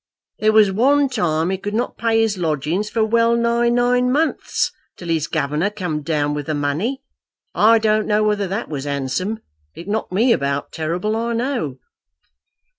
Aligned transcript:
"There 0.39 0.51
was 0.51 0.71
one 0.71 1.09
time 1.09 1.51
he 1.51 1.59
could 1.59 1.75
not 1.75 1.95
pay 1.95 2.21
his 2.23 2.35
lodgings 2.35 2.89
for 2.89 3.05
wellnigh 3.05 3.69
nine 3.69 4.11
months, 4.11 4.71
till 4.97 5.09
his 5.09 5.27
governor 5.27 5.69
come 5.69 6.01
down 6.01 6.33
with 6.33 6.47
the 6.47 6.55
money. 6.55 7.03
I 7.53 7.77
don't 7.77 8.07
know 8.07 8.23
whether 8.23 8.47
that 8.47 8.67
was 8.67 8.85
handsome. 8.85 9.41
It 9.75 9.87
knocked 9.87 10.11
me 10.11 10.31
about 10.33 10.71
terrible, 10.71 11.15
I 11.15 11.33
know." 11.33 11.77